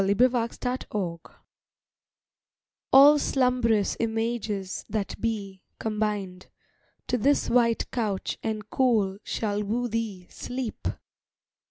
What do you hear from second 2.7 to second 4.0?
All slumb'rous